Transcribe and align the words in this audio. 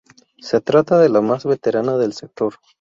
Se 0.39 0.59
trata 0.61 0.97
de 0.97 1.09
la 1.09 1.21
más 1.21 1.45
veterana 1.45 1.95
del 1.95 2.13
sector. 2.13 2.55